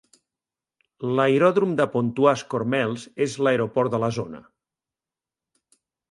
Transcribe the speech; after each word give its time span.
L'aeròdrom 1.17 1.75
de 1.81 1.85
Pontoise- 1.95 2.47
Cormeilles 2.53 3.03
és 3.25 3.35
l'aeroport 3.47 3.93
de 3.97 3.99
la 4.05 4.09
zona. 4.17 4.41